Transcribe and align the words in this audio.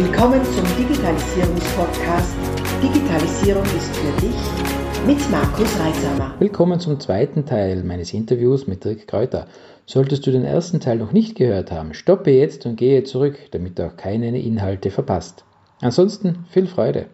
Willkommen 0.00 0.44
zum 0.44 0.64
Digitalisierungspodcast 0.76 2.36
Digitalisierung 2.80 3.64
ist 3.64 3.96
für 3.96 4.20
dich 4.20 5.08
mit 5.08 5.28
Markus 5.28 5.76
Reisamer. 5.80 6.36
Willkommen 6.38 6.78
zum 6.78 7.00
zweiten 7.00 7.44
Teil 7.44 7.82
meines 7.82 8.14
Interviews 8.14 8.68
mit 8.68 8.84
Dirk 8.84 9.08
Kräuter. 9.08 9.48
Solltest 9.86 10.24
du 10.24 10.30
den 10.30 10.44
ersten 10.44 10.78
Teil 10.78 10.98
noch 10.98 11.10
nicht 11.10 11.36
gehört 11.36 11.72
haben, 11.72 11.94
stoppe 11.94 12.30
jetzt 12.30 12.64
und 12.64 12.76
gehe 12.76 13.02
zurück, 13.02 13.38
damit 13.50 13.76
du 13.80 13.88
auch 13.88 13.96
keine 13.96 14.40
Inhalte 14.40 14.92
verpasst. 14.92 15.44
Ansonsten 15.80 16.46
viel 16.48 16.68
Freude. 16.68 17.06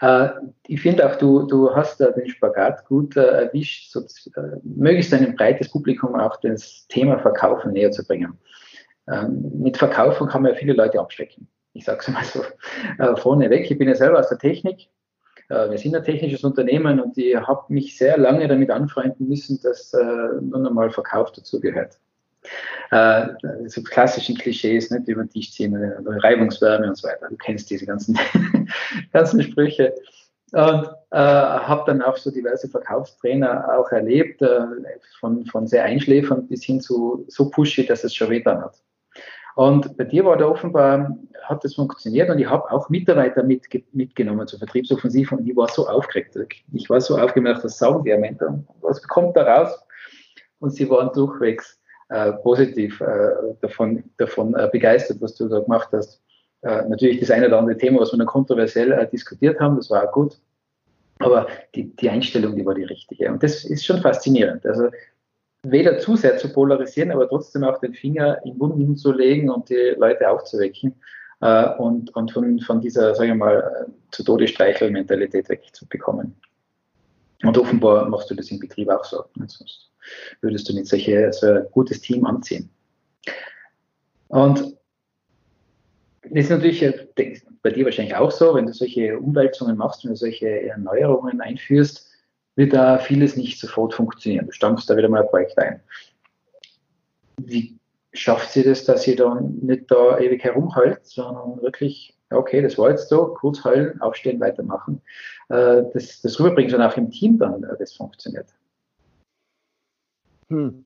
Äh, 0.00 0.30
ich 0.66 0.80
finde 0.80 1.08
auch, 1.08 1.14
du, 1.14 1.46
du 1.46 1.76
hast 1.76 2.00
äh, 2.00 2.12
den 2.12 2.28
Spagat 2.28 2.86
gut 2.86 3.16
äh, 3.16 3.44
erwischt, 3.44 3.92
so, 3.92 4.00
äh, 4.00 4.56
möglichst 4.64 5.14
ein 5.14 5.36
breites 5.36 5.70
Publikum 5.70 6.16
auch 6.16 6.40
das 6.40 6.88
Thema 6.88 7.20
Verkaufen 7.20 7.72
näher 7.72 7.92
zu 7.92 8.04
bringen. 8.04 8.36
Ähm, 9.08 9.44
mit 9.56 9.76
Verkaufen 9.76 10.26
kann 10.26 10.42
man 10.42 10.54
ja 10.54 10.58
viele 10.58 10.72
Leute 10.72 10.98
abschrecken. 10.98 11.46
Ich 11.76 11.84
sage 11.84 12.00
es 12.00 12.08
mal 12.08 12.24
so 12.24 12.42
äh, 12.98 13.16
vorneweg. 13.16 13.70
Ich 13.70 13.78
bin 13.78 13.88
ja 13.88 13.94
selber 13.94 14.18
aus 14.18 14.28
der 14.28 14.38
Technik. 14.38 14.88
Äh, 15.48 15.70
wir 15.70 15.78
sind 15.78 15.94
ein 15.94 16.04
technisches 16.04 16.44
Unternehmen 16.44 17.00
und 17.00 17.16
ich 17.18 17.36
habe 17.36 17.72
mich 17.72 17.96
sehr 17.96 18.18
lange 18.18 18.48
damit 18.48 18.70
anfreunden 18.70 19.28
müssen, 19.28 19.60
dass 19.62 19.92
nur 19.92 20.66
einmal 20.66 20.90
Verkauf 20.90 21.32
dazugehört 21.32 21.98
äh, 22.90 23.26
so 23.66 23.82
klassischen 23.82 24.36
Klischees, 24.36 24.90
nicht 24.90 25.08
über 25.08 25.24
den 25.24 25.30
Tisch 25.30 25.52
ziehen, 25.52 25.76
Reibungswärme 25.76 26.88
und 26.88 26.96
so 26.96 27.08
weiter. 27.08 27.28
Du 27.28 27.36
kennst 27.36 27.70
diese 27.70 27.86
ganzen, 27.86 28.18
ganzen 29.12 29.42
Sprüche. 29.42 29.94
Und 30.52 30.88
äh, 31.10 31.18
habe 31.18 31.82
dann 31.86 32.02
auch 32.02 32.16
so 32.16 32.30
diverse 32.30 32.68
Verkaufstrainer 32.68 33.76
auch 33.76 33.90
erlebt, 33.90 34.40
äh, 34.42 34.60
von, 35.18 35.44
von 35.46 35.66
sehr 35.66 35.84
einschläfernd 35.84 36.48
bis 36.48 36.64
hin 36.64 36.80
zu 36.80 37.24
so 37.28 37.50
pushy, 37.50 37.84
dass 37.84 38.04
es 38.04 38.14
schon 38.14 38.30
wehtan 38.30 38.62
hat. 38.62 38.76
Und 39.56 39.96
bei 39.96 40.04
dir 40.04 40.22
war 40.26 40.36
da 40.36 40.48
offenbar, 40.48 41.16
hat 41.44 41.64
das 41.64 41.76
funktioniert 41.76 42.28
und 42.28 42.38
ich 42.38 42.46
habe 42.46 42.70
auch 42.70 42.90
Mitarbeiter 42.90 43.42
mit, 43.42 43.66
mitgenommen 43.94 44.46
zur 44.46 44.58
Vertriebsoffensive 44.58 45.34
und 45.34 45.48
ich 45.48 45.56
war 45.56 45.66
so 45.68 45.88
aufgeregt. 45.88 46.36
Ich 46.74 46.90
war 46.90 47.00
so 47.00 47.16
aufgemerkt, 47.16 47.64
was 47.64 47.78
saugen 47.78 48.04
die 48.04 48.12
am 48.12 48.22
Ende? 48.22 48.62
Was 48.82 49.02
kommt 49.02 49.34
da 49.34 49.44
raus? 49.44 49.74
Und 50.58 50.74
sie 50.74 50.90
waren 50.90 51.10
durchwegs 51.14 51.80
äh, 52.10 52.32
positiv 52.34 53.00
äh, 53.00 53.30
davon, 53.62 54.04
davon 54.18 54.54
äh, 54.54 54.68
begeistert, 54.70 55.22
was 55.22 55.34
du 55.36 55.48
da 55.48 55.60
gemacht 55.60 55.88
hast. 55.90 56.20
Äh, 56.60 56.86
natürlich 56.90 57.20
das 57.20 57.30
eine 57.30 57.46
oder 57.46 57.58
andere 57.58 57.78
Thema, 57.78 58.00
was 58.00 58.12
wir 58.12 58.18
noch 58.18 58.26
kontroversiell 58.26 58.92
äh, 58.92 59.08
diskutiert 59.08 59.58
haben, 59.58 59.76
das 59.76 59.88
war 59.88 60.06
auch 60.06 60.12
gut. 60.12 60.38
Aber 61.20 61.46
die, 61.74 61.96
die 61.96 62.10
Einstellung, 62.10 62.56
die 62.56 62.66
war 62.66 62.74
die 62.74 62.84
richtige. 62.84 63.32
Und 63.32 63.42
das 63.42 63.64
ist 63.64 63.86
schon 63.86 64.02
faszinierend. 64.02 64.66
Also 64.66 64.90
weder 65.70 65.98
zu 65.98 66.16
sehr 66.16 66.38
zu 66.38 66.52
polarisieren, 66.52 67.10
aber 67.10 67.28
trotzdem 67.28 67.64
auch 67.64 67.78
den 67.80 67.94
Finger 67.94 68.40
in 68.44 68.58
Wunden 68.58 68.96
zu 68.96 69.12
legen 69.12 69.50
und 69.50 69.68
die 69.68 69.94
Leute 69.96 70.28
aufzuwecken 70.28 70.94
äh, 71.40 71.68
und, 71.78 72.14
und 72.14 72.32
von, 72.32 72.60
von 72.60 72.80
dieser, 72.80 73.14
sagen 73.14 73.30
wir 73.30 73.36
mal, 73.36 73.86
zu 74.10 74.22
Tode 74.22 74.48
Streichel-Mentalität 74.48 75.48
wegzubekommen. 75.48 76.34
Und 77.42 77.58
offenbar 77.58 78.08
machst 78.08 78.30
du 78.30 78.34
das 78.34 78.50
im 78.50 78.58
Betrieb 78.58 78.88
auch 78.88 79.04
so. 79.04 79.24
Sonst 79.36 79.90
würdest 80.40 80.68
du 80.68 80.74
nicht 80.74 80.86
solche, 80.86 81.32
so 81.32 81.46
ein 81.46 81.66
gutes 81.72 82.00
Team 82.00 82.24
anziehen. 82.24 82.70
Und 84.28 84.76
das 86.30 86.44
ist 86.44 86.50
natürlich 86.50 86.80
bei 87.62 87.70
dir 87.70 87.84
wahrscheinlich 87.84 88.16
auch 88.16 88.30
so, 88.30 88.54
wenn 88.54 88.66
du 88.66 88.72
solche 88.72 89.18
Umwälzungen 89.18 89.76
machst, 89.76 90.04
wenn 90.04 90.12
du 90.12 90.16
solche 90.16 90.62
Erneuerungen 90.62 91.40
einführst, 91.40 92.05
wird 92.56 92.72
da 92.72 92.98
vieles 92.98 93.36
nicht 93.36 93.60
sofort 93.60 93.94
funktionieren. 93.94 94.46
Du 94.46 94.52
stampfst 94.52 94.86
da 94.88 94.96
wieder 94.96 95.08
mal 95.08 95.22
ein 95.22 95.28
Projekt 95.28 95.58
ein. 95.58 95.80
Wie 97.36 97.78
schafft 98.14 98.50
sie 98.50 98.62
das, 98.62 98.84
dass 98.84 99.06
ihr 99.06 99.16
dann 99.16 99.58
nicht 99.60 99.90
da 99.90 100.18
ewig 100.18 100.42
herumheult, 100.42 101.04
sondern 101.04 101.60
wirklich, 101.62 102.16
okay, 102.30 102.62
das 102.62 102.78
war 102.78 102.90
jetzt 102.90 103.08
so, 103.08 103.34
kurz 103.34 103.62
heulen, 103.62 104.00
aufstehen, 104.00 104.40
weitermachen. 104.40 105.02
Äh, 105.50 105.82
das, 105.92 106.22
das 106.22 106.40
rüberbringen, 106.40 106.70
sondern 106.70 106.90
auch 106.90 106.96
im 106.96 107.10
Team 107.10 107.38
dann, 107.38 107.62
äh, 107.62 107.76
das 107.78 107.94
funktioniert. 107.94 108.48
Hm. 110.48 110.84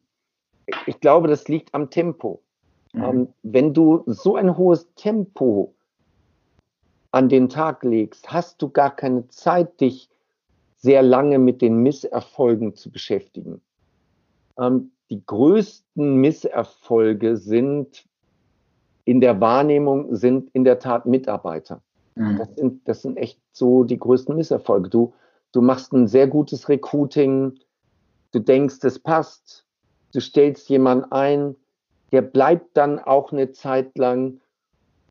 Ich 0.86 1.00
glaube, 1.00 1.28
das 1.28 1.48
liegt 1.48 1.72
am 1.74 1.90
Tempo. 1.90 2.42
Mhm. 2.92 3.02
Ähm, 3.02 3.28
wenn 3.42 3.74
du 3.74 4.02
so 4.06 4.36
ein 4.36 4.56
hohes 4.56 4.92
Tempo 4.94 5.74
an 7.12 7.28
den 7.28 7.48
Tag 7.48 7.84
legst, 7.84 8.32
hast 8.32 8.60
du 8.62 8.70
gar 8.70 8.94
keine 8.94 9.28
Zeit, 9.28 9.80
dich 9.80 10.08
sehr 10.80 11.02
lange 11.02 11.38
mit 11.38 11.62
den 11.62 11.82
Misserfolgen 11.82 12.74
zu 12.74 12.90
beschäftigen. 12.90 13.60
Ähm, 14.58 14.92
die 15.10 15.24
größten 15.24 16.16
Misserfolge 16.16 17.36
sind 17.36 18.04
in 19.04 19.20
der 19.20 19.40
Wahrnehmung, 19.40 20.14
sind 20.14 20.50
in 20.52 20.64
der 20.64 20.78
Tat 20.78 21.06
Mitarbeiter. 21.06 21.82
Mhm. 22.14 22.38
Das, 22.38 22.48
sind, 22.56 22.88
das 22.88 23.02
sind 23.02 23.16
echt 23.16 23.40
so 23.52 23.84
die 23.84 23.98
größten 23.98 24.36
Misserfolge. 24.36 24.88
Du, 24.88 25.12
du 25.52 25.60
machst 25.60 25.92
ein 25.92 26.08
sehr 26.08 26.26
gutes 26.26 26.68
Recruiting, 26.68 27.58
du 28.32 28.38
denkst, 28.38 28.78
es 28.82 28.98
passt, 28.98 29.66
du 30.12 30.20
stellst 30.20 30.68
jemanden 30.68 31.10
ein, 31.12 31.56
der 32.12 32.22
bleibt 32.22 32.76
dann 32.76 32.98
auch 32.98 33.32
eine 33.32 33.52
Zeit 33.52 33.96
lang, 33.98 34.40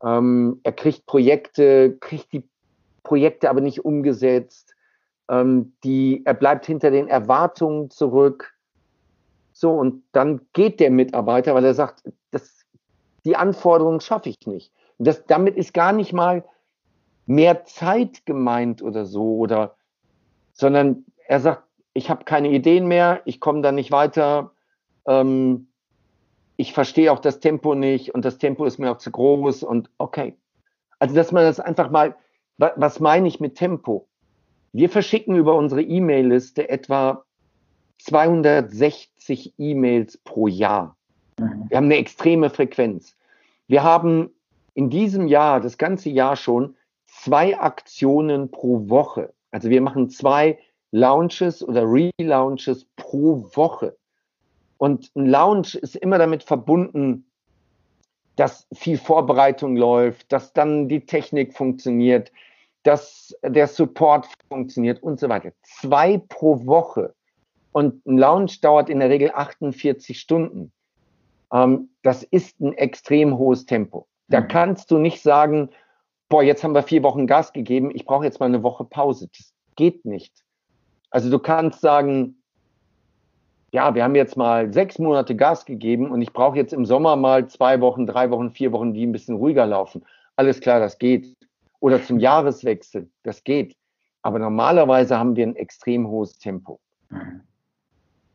ähm, 0.02 0.60
er 0.62 0.72
kriegt 0.72 1.06
Projekte, 1.06 1.96
kriegt 2.00 2.32
die 2.32 2.48
Projekte 3.02 3.50
aber 3.50 3.60
nicht 3.60 3.84
umgesetzt, 3.84 4.74
ähm, 5.30 5.72
die, 5.84 6.22
er 6.26 6.34
bleibt 6.34 6.66
hinter 6.66 6.90
den 6.90 7.08
Erwartungen 7.08 7.88
zurück. 7.88 8.52
So, 9.52 9.70
und 9.70 10.02
dann 10.12 10.40
geht 10.52 10.80
der 10.80 10.90
Mitarbeiter, 10.90 11.54
weil 11.54 11.64
er 11.64 11.74
sagt, 11.74 12.02
das, 12.32 12.66
die 13.24 13.36
Anforderungen 13.36 14.00
schaffe 14.00 14.28
ich 14.28 14.46
nicht. 14.46 14.72
Das, 14.98 15.24
damit 15.26 15.56
ist 15.56 15.72
gar 15.72 15.92
nicht 15.92 16.12
mal 16.12 16.44
mehr 17.26 17.64
Zeit 17.64 18.26
gemeint 18.26 18.82
oder 18.82 19.06
so, 19.06 19.36
oder, 19.36 19.76
sondern 20.52 21.04
er 21.26 21.40
sagt, 21.40 21.62
ich 21.94 22.10
habe 22.10 22.24
keine 22.24 22.50
Ideen 22.50 22.86
mehr, 22.86 23.22
ich 23.24 23.40
komme 23.40 23.62
da 23.62 23.72
nicht 23.72 23.92
weiter, 23.92 24.52
ähm, 25.06 25.68
ich 26.56 26.72
verstehe 26.74 27.12
auch 27.12 27.20
das 27.20 27.40
Tempo 27.40 27.74
nicht 27.74 28.14
und 28.14 28.24
das 28.24 28.38
Tempo 28.38 28.64
ist 28.64 28.78
mir 28.78 28.90
auch 28.90 28.98
zu 28.98 29.10
groß 29.10 29.62
und 29.62 29.90
okay. 29.96 30.36
Also, 30.98 31.14
dass 31.14 31.32
man 31.32 31.44
das 31.44 31.60
einfach 31.60 31.90
mal, 31.90 32.16
was 32.58 33.00
meine 33.00 33.26
ich 33.26 33.40
mit 33.40 33.54
Tempo? 33.54 34.09
Wir 34.72 34.88
verschicken 34.88 35.36
über 35.36 35.54
unsere 35.54 35.82
E-Mail-Liste 35.82 36.68
etwa 36.68 37.24
260 37.98 39.54
E-Mails 39.58 40.18
pro 40.18 40.46
Jahr. 40.46 40.96
Mhm. 41.38 41.66
Wir 41.68 41.76
haben 41.76 41.84
eine 41.86 41.96
extreme 41.96 42.50
Frequenz. 42.50 43.16
Wir 43.66 43.82
haben 43.82 44.30
in 44.74 44.90
diesem 44.90 45.26
Jahr, 45.26 45.60
das 45.60 45.78
ganze 45.78 46.10
Jahr 46.10 46.36
schon, 46.36 46.76
zwei 47.06 47.58
Aktionen 47.58 48.50
pro 48.50 48.88
Woche. 48.88 49.32
Also 49.50 49.68
wir 49.68 49.80
machen 49.80 50.08
zwei 50.10 50.58
Launches 50.92 51.62
oder 51.66 51.84
Relaunches 51.84 52.86
pro 52.96 53.44
Woche. 53.54 53.96
Und 54.78 55.10
ein 55.14 55.26
Launch 55.26 55.74
ist 55.74 55.96
immer 55.96 56.18
damit 56.18 56.42
verbunden, 56.42 57.26
dass 58.36 58.66
viel 58.72 58.96
Vorbereitung 58.96 59.76
läuft, 59.76 60.32
dass 60.32 60.52
dann 60.52 60.88
die 60.88 61.04
Technik 61.04 61.54
funktioniert, 61.54 62.32
dass 62.82 63.36
der 63.44 63.66
Support 63.66 64.28
funktioniert 64.48 65.02
und 65.02 65.20
so 65.20 65.28
weiter. 65.28 65.52
Zwei 65.62 66.18
pro 66.28 66.66
Woche. 66.66 67.14
Und 67.72 68.04
ein 68.06 68.18
Launch 68.18 68.60
dauert 68.60 68.88
in 68.88 69.00
der 69.00 69.10
Regel 69.10 69.30
48 69.32 70.18
Stunden. 70.18 70.72
Ähm, 71.52 71.90
das 72.02 72.22
ist 72.22 72.60
ein 72.60 72.72
extrem 72.72 73.38
hohes 73.38 73.66
Tempo. 73.66 74.06
Da 74.28 74.40
mhm. 74.40 74.48
kannst 74.48 74.90
du 74.90 74.98
nicht 74.98 75.22
sagen, 75.22 75.70
boah, 76.28 76.42
jetzt 76.42 76.64
haben 76.64 76.74
wir 76.74 76.82
vier 76.82 77.02
Wochen 77.02 77.26
Gas 77.26 77.52
gegeben, 77.52 77.90
ich 77.94 78.04
brauche 78.04 78.24
jetzt 78.24 78.40
mal 78.40 78.46
eine 78.46 78.62
Woche 78.62 78.84
Pause. 78.84 79.28
Das 79.36 79.52
geht 79.76 80.04
nicht. 80.04 80.32
Also 81.10 81.28
du 81.30 81.38
kannst 81.38 81.80
sagen, 81.80 82.36
ja, 83.72 83.94
wir 83.94 84.02
haben 84.02 84.14
jetzt 84.14 84.36
mal 84.36 84.72
sechs 84.72 84.98
Monate 84.98 85.36
Gas 85.36 85.64
gegeben 85.64 86.10
und 86.10 86.22
ich 86.22 86.32
brauche 86.32 86.56
jetzt 86.56 86.72
im 86.72 86.86
Sommer 86.86 87.16
mal 87.16 87.48
zwei 87.48 87.80
Wochen, 87.80 88.06
drei 88.06 88.30
Wochen, 88.30 88.50
vier 88.50 88.72
Wochen, 88.72 88.94
die 88.94 89.06
ein 89.06 89.12
bisschen 89.12 89.36
ruhiger 89.36 89.66
laufen. 89.66 90.04
Alles 90.36 90.60
klar, 90.60 90.80
das 90.80 90.98
geht. 90.98 91.36
Oder 91.80 92.02
zum 92.02 92.18
Jahreswechsel, 92.18 93.10
das 93.22 93.42
geht. 93.42 93.76
Aber 94.22 94.38
normalerweise 94.38 95.18
haben 95.18 95.34
wir 95.34 95.46
ein 95.46 95.56
extrem 95.56 96.06
hohes 96.06 96.38
Tempo. 96.38 96.78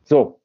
So, 0.04 0.40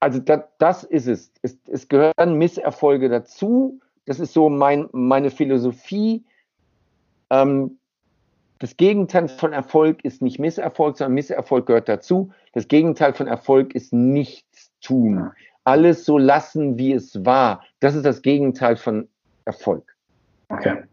also 0.00 0.20
das, 0.20 0.42
das 0.58 0.84
ist 0.84 1.08
es. 1.08 1.32
es. 1.42 1.58
Es 1.68 1.88
gehören 1.88 2.34
Misserfolge 2.34 3.08
dazu. 3.08 3.80
Das 4.06 4.20
ist 4.20 4.32
so 4.32 4.48
mein, 4.48 4.88
meine 4.92 5.30
Philosophie. 5.30 6.24
Ähm, 7.30 7.78
das 8.58 8.76
Gegenteil 8.76 9.28
von 9.28 9.52
Erfolg 9.52 10.04
ist 10.04 10.22
nicht 10.22 10.38
Misserfolg, 10.38 10.96
sondern 10.96 11.14
Misserfolg 11.14 11.66
gehört 11.66 11.88
dazu. 11.88 12.32
Das 12.52 12.68
Gegenteil 12.68 13.12
von 13.14 13.26
Erfolg 13.26 13.74
ist 13.74 13.92
nichts 13.92 14.70
tun. 14.80 15.30
Alles 15.64 16.04
so 16.04 16.18
lassen, 16.18 16.78
wie 16.78 16.92
es 16.92 17.24
war. 17.24 17.62
Das 17.80 17.94
ist 17.94 18.04
das 18.04 18.22
Gegenteil 18.22 18.76
von 18.76 19.08
Erfolg. 19.44 19.96
Okay. 20.50 20.84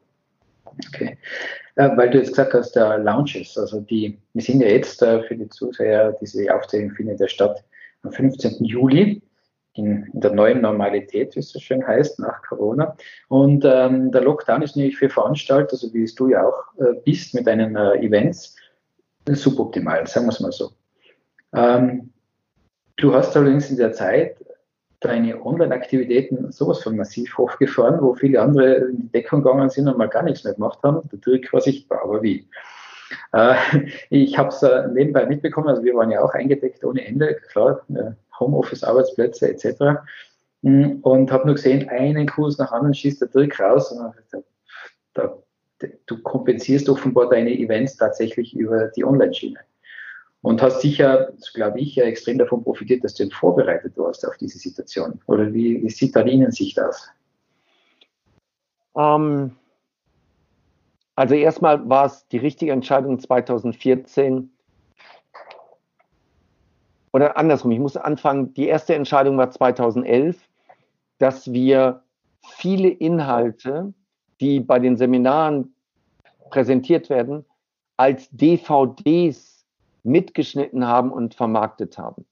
Okay. 0.88 1.18
Weil 1.76 2.10
du 2.10 2.18
jetzt 2.18 2.30
gesagt 2.30 2.54
hast, 2.54 2.74
der 2.74 2.98
Launches, 2.98 3.58
also 3.58 3.80
die, 3.80 4.18
wir 4.34 4.42
sind 4.42 4.62
ja 4.62 4.68
jetzt 4.68 5.02
äh, 5.02 5.24
für 5.24 5.36
die 5.36 5.50
Zuseher, 5.50 6.18
diese 6.22 6.54
Aufzählung 6.54 6.92
findet 6.92 7.20
ja 7.20 7.28
statt 7.28 7.64
am 8.04 8.12
15. 8.12 8.64
Juli. 8.66 9.22
in, 9.74 10.04
in, 10.14 10.20
der 10.20 10.34
neuen 10.34 10.62
Normalität, 10.62 11.36
wie 11.36 11.40
es 11.40 11.50
so 11.50 11.60
schön 11.60 11.86
heißt, 11.86 12.20
nach 12.20 12.42
Corona. 12.44 12.96
Und 13.30 13.64
ähm, 13.66 14.12
der 14.12 14.22
Lockdown 14.22 14.62
ist 14.62 14.76
nämlich 14.76 14.98
für 14.98 15.10
Veranstalter, 15.10 15.78
so 15.78 15.94
wie 15.94 16.04
es 16.04 16.14
du 16.16 16.30
ja 16.30 16.46
auch 16.46 16.64
äh, 16.80 16.94
bist 17.06 17.34
mit 17.34 17.48
deinen 17.48 17.76
äh, 17.76 17.94
Events, 18.06 18.56
suboptimal, 19.30 20.06
sagen 20.08 20.26
wir 20.26 20.32
es 20.32 20.40
mal 20.42 20.52
so. 20.52 20.72
Ähm, 21.54 22.12
du 22.98 23.14
hast 23.14 23.36
allerdings 23.36 23.70
in 23.70 23.78
der 23.78 23.94
Zeit 23.94 24.38
deine 25.02 25.44
Online-Aktivitäten 25.44 26.52
sowas 26.52 26.82
von 26.84 26.96
massiv 26.96 27.38
hochgefahren, 27.38 28.02
wo 28.02 28.14
viele 28.14 28.40
andere 28.40 28.76
in 28.76 29.02
die 29.02 29.12
Deckung 29.12 29.44
gegangen 29.44 29.70
sind 29.70 29.88
und 29.88 29.98
mal 29.98 30.08
gar 30.08 30.24
nichts 30.24 30.44
mehr 30.44 30.54
gemacht 30.54 30.80
haben. 30.84 31.02
Der 31.12 31.20
Dirk 31.20 31.52
war 31.52 31.60
sichtbar, 31.60 32.02
aber 32.04 32.22
wie? 32.22 32.48
Äh, 33.34 33.56
ich 34.10 34.38
habe 34.38 34.50
es 34.50 34.62
äh, 34.62 34.88
nebenbei 34.94 35.26
mitbekommen, 35.26 35.70
also 35.70 35.84
wir 35.84 35.96
waren 35.96 36.12
ja 36.12 36.22
auch 36.22 36.34
eingedeckt 36.34 36.86
ohne 36.86 37.06
Ende, 37.06 37.36
klar, 37.52 37.82
äh, 37.90 38.12
Homeoffice-Arbeitsplätze 38.40 39.50
etc. 39.50 40.02
Mm, 40.62 41.00
und 41.02 41.32
habe 41.32 41.48
nur 41.48 41.56
gesehen, 41.56 41.90
einen 41.90 42.28
Kurs 42.28 42.60
nach 42.60 42.72
anderen 42.72 42.94
schießt 42.94 43.22
der 43.22 43.30
Dirk 43.30 43.60
raus. 43.60 43.92
Und 43.92 44.14
da, 45.14 45.36
da, 45.80 45.88
du 46.06 46.22
kompensierst 46.22 46.88
offenbar 46.90 47.28
deine 47.30 47.58
Events 47.58 47.98
tatsächlich 47.98 48.56
über 48.56 48.88
die 48.90 49.04
Online-Schiene. 49.04 49.60
Und 50.44 50.62
hast 50.62 50.82
sicher, 50.82 51.32
glaube 51.54 51.80
ich, 51.80 51.96
ja 51.96 52.06
extrem 52.06 52.40
davon 52.40 52.64
profitiert, 52.64 53.04
dass 53.04 53.14
du 53.14 53.24
ihn 53.24 53.32
vorbereitet 53.32 53.96
warst 53.96 54.28
auf 54.28 54.38
diese 54.38 54.58
Situation. 54.58 55.22
Oder 55.28 55.54
wie, 55.54 55.82
wie 55.84 55.90
sieht 55.90 56.16
da 56.16 56.24
die 56.24 56.34
Innensicht 56.34 56.80
aus? 56.80 57.10
Um, 58.94 59.04
ähm, 59.04 59.56
also 61.16 61.36
erstmal 61.36 61.88
war 61.88 62.06
es 62.06 62.28
die 62.30 62.38
richtige 62.38 62.72
Entscheidung 62.72 63.20
2014, 63.20 64.52
oder 67.14 67.38
andersrum, 67.38 67.72
ich 67.72 67.80
muss 67.80 67.98
anfangen, 67.98 68.54
die 68.54 68.68
erste 68.68 68.96
Entscheidung 68.96 69.38
war 69.38 69.52
2011, 69.52 70.38
dass 71.18 71.52
wir 71.52 72.04
viele 72.42 72.90
Inhalte, 72.90 73.94
die 74.40 74.60
bei 74.60 74.80
den 74.80 74.98
Seminaren 74.98 75.76
präsentiert 76.50 77.10
werden, 77.10 77.46
als 77.98 78.30
DVDs 78.32 79.61
mitgeschnitten 80.04 80.88
haben 80.88 81.12
und 81.12 81.36
vermarktet 81.36 81.98
haben. 81.98 82.26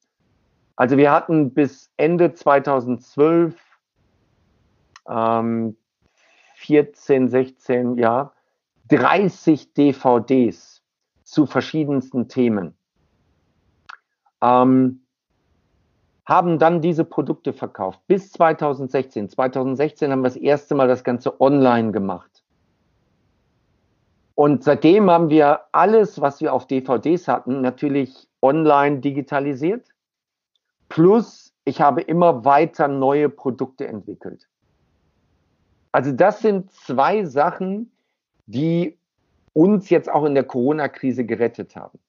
Also 0.75 0.97
wir 0.97 1.11
hatten 1.11 1.53
bis 1.53 1.91
Ende 1.97 2.33
2012, 2.33 3.55
ähm, 5.07 5.75
14, 6.55 7.29
16, 7.29 7.97
ja, 7.97 8.33
30 8.89 9.73
DVDs 9.73 10.81
zu 11.23 11.45
verschiedensten 11.45 12.27
Themen 12.27 12.75
ähm, 14.41 15.01
haben 16.25 16.59
dann 16.59 16.81
diese 16.81 17.05
Produkte 17.05 17.53
verkauft. 17.53 18.01
Bis 18.07 18.31
2016. 18.31 19.29
2016 19.29 20.11
haben 20.11 20.21
wir 20.21 20.29
das 20.29 20.35
erste 20.35 20.75
Mal 20.75 20.87
das 20.87 21.03
Ganze 21.03 21.41
online 21.41 21.91
gemacht. 21.91 22.38
Und 24.39 24.63
seitdem 24.63 25.11
haben 25.11 25.29
wir 25.29 25.65
alles, 25.73 26.21
was 26.21 26.39
wir 26.39 26.53
auf 26.53 26.65
DVDs 26.65 27.27
hatten, 27.27 27.59
natürlich 27.59 28.29
online 28.41 28.99
digitalisiert. 28.99 29.89
Plus, 30.87 31.53
ich 31.65 31.81
habe 31.81 31.99
immer 31.99 32.45
weiter 32.45 32.87
neue 32.87 33.27
Produkte 33.27 33.85
entwickelt. 33.85 34.47
Also 35.91 36.13
das 36.13 36.39
sind 36.39 36.71
zwei 36.71 37.25
Sachen, 37.25 37.91
die 38.45 38.97
uns 39.51 39.89
jetzt 39.89 40.09
auch 40.09 40.23
in 40.23 40.35
der 40.35 40.45
Corona-Krise 40.45 41.25
gerettet 41.25 41.75
haben. 41.75 41.99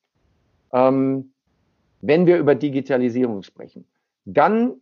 Ähm, 0.72 1.32
wenn 2.00 2.26
wir 2.26 2.38
über 2.38 2.54
Digitalisierung 2.54 3.42
sprechen. 3.42 3.84
Dann, 4.24 4.74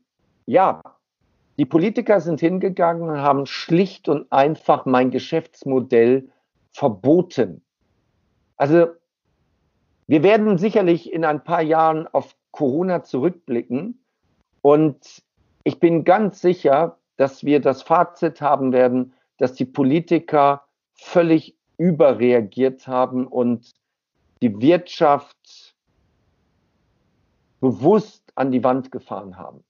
ja, 0.45 0.83
die 1.57 1.65
Politiker 1.65 2.21
sind 2.21 2.41
hingegangen 2.41 3.09
und 3.09 3.23
haben 3.23 3.47
schlicht 3.47 4.07
und 4.07 4.31
einfach 4.31 4.85
mein 4.85 5.11
Geschäftsmodell 5.11 6.29
verboten. 6.79 7.61
Also 8.57 8.87
wir 10.07 10.23
werden 10.23 10.59
sicherlich 10.59 11.13
in 11.13 11.25
ein 11.25 11.43
paar 11.43 11.61
Jahren 11.61 12.07
auf 12.07 12.37
Corona 12.53 13.03
zurückblicken 13.03 13.99
und 14.63 15.25
ich 15.65 15.81
bin 15.81 16.05
ganz 16.05 16.41
sicher, 16.41 16.99
dass 17.17 17.43
wir 17.43 17.61
das 17.61 17.83
Fazit 17.83 18.41
haben 18.41 18.71
werden, 18.71 19.13
dass 19.39 19.55
die 19.55 19.65
Politiker 19.65 20.69
völlig 20.95 21.57
überreagiert 21.79 22.87
haben 22.87 23.27
und 23.27 23.73
die 24.41 24.61
Wirtschaft 24.61 25.75
bewusst 27.59 28.23
an 28.37 28.53
die 28.53 28.63
Wand 28.63 28.93
gefahren 28.93 29.37
haben. 29.37 29.65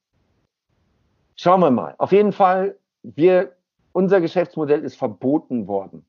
Schauen 1.36 1.60
wir 1.60 1.70
mal. 1.70 1.94
Auf 1.96 2.12
jeden 2.12 2.32
Fall, 2.32 2.78
wir, 3.02 3.56
unser 3.92 4.20
Geschäftsmodell 4.20 4.84
ist 4.84 4.96
verboten 4.96 5.66
worden. 5.68 6.04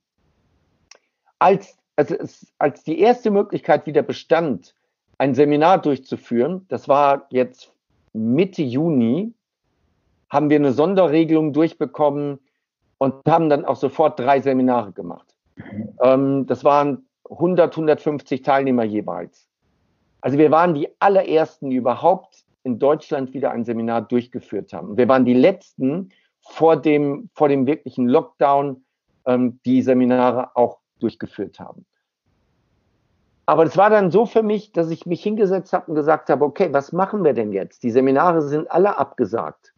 Als, 1.40 1.78
also 1.96 2.16
es, 2.16 2.52
als 2.58 2.84
die 2.84 3.00
erste 3.00 3.32
Möglichkeit 3.32 3.86
wieder 3.86 4.02
bestand, 4.02 4.76
ein 5.18 5.36
Seminar 5.36 5.82
durchzuführen, 5.82 6.66
das 6.70 6.88
war 6.88 7.28
jetzt 7.30 7.74
Mitte 8.14 8.62
Juni, 8.62 9.34
haben 10.30 10.50
wir 10.50 10.58
eine 10.58 10.74
Sonderregelung 10.74 11.54
durchbekommen 11.54 12.40
und 12.98 13.16
haben 13.28 13.50
dann 13.50 13.66
auch 13.66 13.76
sofort 13.76 14.20
drei 14.20 14.40
Seminare 14.42 14.92
gemacht. 14.92 15.36
Ähm, 16.02 16.46
das 16.46 16.64
waren 16.64 17.06
100, 17.30 17.72
150 17.74 18.42
Teilnehmer 18.42 18.84
jeweils. 18.84 19.48
Also 20.22 20.38
wir 20.38 20.52
waren 20.52 20.74
die 20.74 20.90
allerersten, 21.00 21.70
die 21.70 21.78
überhaupt 21.78 22.44
in 22.64 22.80
Deutschland 22.80 23.34
wieder 23.34 23.52
ein 23.52 23.66
Seminar 23.66 24.02
durchgeführt 24.02 24.74
haben. 24.74 24.98
Wir 24.98 25.08
waren 25.08 25.26
die 25.26 25.34
letzten 25.34 26.10
vor 26.42 26.78
dem, 26.78 27.30
vor 27.34 27.48
dem 27.48 27.66
wirklichen 27.68 28.08
Lockdown, 28.08 28.84
ähm, 29.26 29.60
die 29.66 29.82
Seminare 29.82 30.56
auch 30.56 30.79
durchgeführt 31.00 31.60
haben. 31.60 31.86
Aber 33.46 33.64
es 33.64 33.76
war 33.78 33.90
dann 33.90 34.12
so 34.12 34.26
für 34.26 34.44
mich, 34.44 34.72
dass 34.74 34.92
ich 34.92 35.08
mich 35.08 35.24
hingesetzt 35.24 35.74
habe 35.74 35.88
und 35.88 35.96
gesagt 35.96 36.30
habe, 36.30 36.46
okay, 36.46 36.70
was 36.72 36.92
machen 36.92 37.24
wir 37.24 37.34
denn 37.34 37.52
jetzt? 37.52 37.82
Die 37.82 37.90
Seminare 37.90 38.44
sind 38.44 38.70
alle 38.72 38.98
abgesagt. 38.98 39.74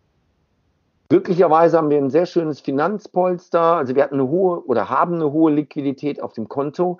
Glücklicherweise 1.08 1.78
haben 1.78 1.90
wir 1.90 1.98
ein 1.98 2.10
sehr 2.10 2.26
schönes 2.26 2.60
Finanzpolster. 2.60 3.62
Also 3.62 3.96
wir 3.96 4.04
hatten 4.04 4.16
eine 4.16 4.28
hohe 4.28 4.66
oder 4.66 4.90
haben 4.90 5.16
eine 5.16 5.32
hohe 5.32 5.54
Liquidität 5.54 6.22
auf 6.22 6.34
dem 6.34 6.50
Konto. 6.50 7.00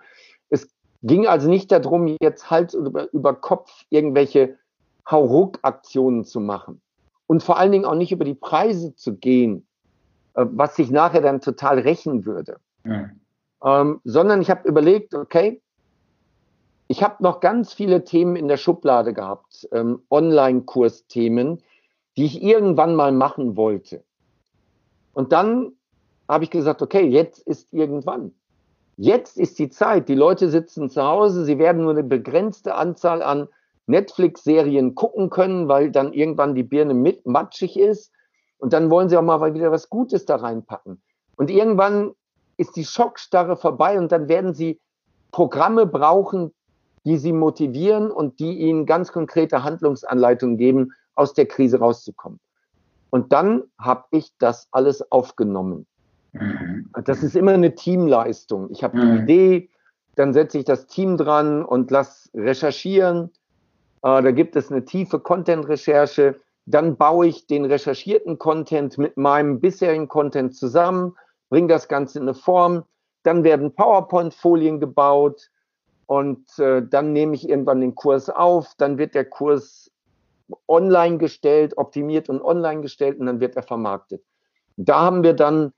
Es 0.50 0.70
Ging 1.04 1.26
also 1.28 1.50
nicht 1.50 1.72
darum, 1.72 2.16
jetzt 2.22 2.52
Hals 2.52 2.74
über, 2.76 3.34
Kopf 3.34 3.86
irgendwelche 3.90 4.58
Hauruck-Aktionen 5.10 6.26
zu 6.26 6.40
machen. 6.40 6.82
Und 7.26 7.42
vor 7.42 7.58
allen 7.58 7.72
Dingen 7.72 7.86
auch 7.86 7.96
nicht 7.96 8.12
über 8.12 8.26
die 8.26 8.36
Preise 8.36 8.96
zu 8.96 9.16
gehen, 9.16 9.66
äh, 10.36 10.46
was 10.48 10.76
sich 10.76 10.92
nachher 10.92 11.22
dann 11.22 11.42
total 11.42 11.80
rächen 11.80 12.26
würde. 12.26 12.60
Ja. 12.86 13.10
Ähm, 13.64 14.02
sondern 14.04 14.42
ich 14.42 14.50
habe 14.50 14.68
überlegt, 14.68 15.14
okay, 15.14 15.62
ich 16.88 17.04
habe 17.04 17.24
noch 17.24 17.40
ganz 17.40 17.74
viele 17.74 18.04
Themen 18.04 18.36
in 18.36 18.48
der 18.48 18.58
Schublade 18.58 19.14
gehabt, 19.14 19.68
ähm, 19.72 20.02
Online-Kursthemen, 20.10 21.64
die 22.18 22.26
ich 22.26 22.42
irgendwann 22.42 22.96
mal 22.96 23.12
machen 23.12 23.56
wollte. 23.56 24.04
Und 25.14 25.32
dann 25.32 25.74
habe 26.28 26.44
ich 26.44 26.50
gesagt, 26.50 26.82
okay, 26.82 27.08
jetzt 27.08 27.40
ist 27.48 27.72
irgendwann. 27.72 28.34
Jetzt 28.98 29.38
ist 29.38 29.58
die 29.60 29.70
Zeit. 29.70 30.10
Die 30.10 30.16
Leute 30.16 30.50
sitzen 30.50 30.90
zu 30.90 31.02
Hause, 31.04 31.46
sie 31.46 31.58
werden 31.58 31.84
nur 31.84 31.92
eine 31.92 32.04
begrenzte 32.04 32.76
Anzahl 32.76 33.22
an 33.22 33.48
Netflix-Serien 33.88 34.96
gucken 34.96 35.30
können, 35.30 35.68
weil 35.68 35.92
dann 35.92 36.14
irgendwann 36.14 36.56
die 36.56 36.64
Birne 36.64 36.94
mit 36.94 37.26
matschig 37.26 37.80
ist. 37.80 38.12
Und 38.58 38.74
dann 38.74 38.90
wollen 38.90 39.10
sie 39.10 39.18
auch 39.18 39.24
mal 39.24 39.54
wieder 39.54 39.72
was 39.72 39.90
Gutes 39.90 40.26
da 40.26 40.36
reinpacken. 40.36 41.02
Und 41.36 41.50
irgendwann 41.50 42.12
ist 42.62 42.76
die 42.76 42.86
Schockstarre 42.86 43.58
vorbei 43.58 43.98
und 43.98 44.12
dann 44.12 44.30
werden 44.30 44.54
sie 44.54 44.80
Programme 45.32 45.86
brauchen, 45.86 46.54
die 47.06 47.18
sie 47.18 47.34
motivieren 47.34 48.12
und 48.12 48.40
die 48.40 48.60
ihnen 48.60 48.86
ganz 48.86 49.12
konkrete 49.12 49.64
Handlungsanleitungen 49.64 50.58
geben, 50.58 50.94
aus 51.16 51.34
der 51.34 51.48
Krise 51.48 51.80
rauszukommen. 51.80 52.40
Und 53.10 53.34
dann 53.34 53.64
habe 53.78 54.06
ich 54.12 54.32
das 54.38 54.68
alles 54.72 55.12
aufgenommen. 55.12 55.86
Mhm. 56.34 56.90
Das 57.04 57.24
ist 57.24 57.36
immer 57.36 57.54
eine 57.54 57.76
Teamleistung. 57.76 58.70
Ich 58.72 58.84
habe 58.84 58.98
mhm. 58.98 59.02
die 59.02 59.22
Idee, 59.24 59.70
dann 60.16 60.34
setze 60.34 60.60
ich 60.60 60.66
das 60.66 60.88
Team 60.88 61.18
dran 61.18 61.66
und 61.66 61.92
lass 61.92 62.30
recherchieren. 62.34 63.32
Äh, 64.04 64.22
da 64.22 64.32
gibt 64.32 64.56
es 64.56 64.72
eine 64.72 64.86
tiefe 64.86 65.20
Content-Recherche. 65.20 66.40
Dann 66.66 66.96
baue 66.96 67.28
ich 67.28 67.48
den 67.48 67.66
recherchierten 67.66 68.38
Content 68.38 68.98
mit 68.98 69.18
meinem 69.18 69.60
bisherigen 69.60 70.08
Content 70.08 70.56
zusammen, 70.56 71.16
bringe 71.52 71.68
das 71.68 71.88
Ganze 71.88 72.18
in 72.18 72.24
eine 72.24 72.34
Form. 72.34 72.86
Dann 73.24 73.44
werden 73.44 73.76
PowerPoint-Folien 73.76 74.80
gebaut 74.80 75.52
und 76.08 76.58
äh, 76.58 76.82
dann 76.82 77.14
nehme 77.14 77.36
ich 77.36 77.48
irgendwann 77.48 77.82
den 77.82 77.94
Kurs 77.94 78.32
auf. 78.32 78.74
Dann 78.78 78.98
wird 78.98 79.14
der 79.14 79.26
Kurs 79.26 79.92
online 80.68 81.18
gestellt, 81.18 81.78
optimiert 81.78 82.30
und 82.30 82.42
online 82.42 82.82
gestellt 82.82 83.20
und 83.20 83.28
dann 83.28 83.40
wird 83.40 83.56
er 83.56 83.64
vermarktet. 83.64 84.24
Da 84.78 85.02
haben 85.02 85.24
wir 85.24 85.34
dann 85.34 85.74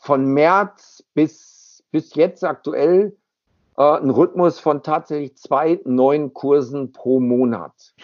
von 0.00 0.24
März 0.24 1.04
bis, 1.12 1.84
bis 1.90 2.14
jetzt 2.14 2.44
aktuell 2.44 3.16
äh, 3.76 3.82
einen 3.82 4.10
Rhythmus 4.10 4.60
von 4.60 4.82
tatsächlich 4.82 5.36
zwei 5.36 5.80
neuen 5.84 6.32
Kursen 6.32 6.92
pro 6.92 7.20
Monat. 7.20 7.94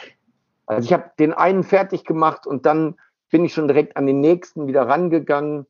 Also 0.66 0.86
ich 0.86 0.92
habe 0.92 1.12
den 1.18 1.32
einen 1.32 1.62
fertig 1.62 2.04
gemacht 2.04 2.46
und 2.46 2.66
dann 2.66 2.96
bin 3.30 3.44
ich 3.44 3.54
schon 3.54 3.68
direkt 3.68 3.96
an 3.96 4.06
den 4.06 4.20
nächsten 4.20 4.66
wieder 4.66 4.88
rangegangen. 4.88 5.66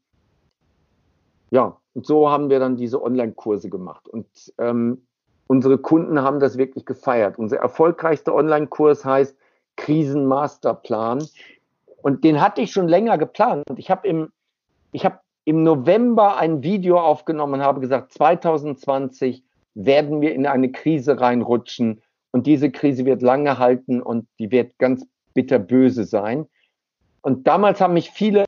Ja, 1.56 1.80
und 1.94 2.04
so 2.04 2.28
haben 2.28 2.50
wir 2.50 2.58
dann 2.58 2.76
diese 2.76 3.02
Online-Kurse 3.02 3.70
gemacht. 3.70 4.10
Und 4.10 4.26
ähm, 4.58 5.06
unsere 5.46 5.78
Kunden 5.78 6.20
haben 6.20 6.38
das 6.38 6.58
wirklich 6.58 6.84
gefeiert. 6.84 7.38
Unser 7.38 7.56
erfolgreichster 7.56 8.34
Online-Kurs 8.34 9.06
heißt 9.06 9.34
Krisenmasterplan. 9.76 11.26
Und 12.02 12.24
den 12.24 12.42
hatte 12.42 12.60
ich 12.60 12.72
schon 12.72 12.88
länger 12.88 13.16
geplant. 13.16 13.64
Ich 13.78 13.90
habe 13.90 14.06
im, 14.06 14.32
ich 14.92 15.06
habe 15.06 15.20
im 15.46 15.62
November 15.62 16.36
ein 16.36 16.62
Video 16.62 17.00
aufgenommen 17.00 17.54
und 17.54 17.62
habe 17.62 17.80
gesagt, 17.80 18.12
2020 18.12 19.42
werden 19.72 20.20
wir 20.20 20.34
in 20.34 20.44
eine 20.44 20.70
Krise 20.70 21.18
reinrutschen 21.18 22.02
und 22.32 22.46
diese 22.46 22.70
Krise 22.70 23.06
wird 23.06 23.22
lange 23.22 23.58
halten 23.58 24.02
und 24.02 24.28
die 24.38 24.50
wird 24.50 24.76
ganz 24.76 25.06
bitterböse 25.32 26.04
sein. 26.04 26.48
Und 27.22 27.46
damals 27.46 27.80
haben 27.80 27.94
mich 27.94 28.10
viele 28.10 28.44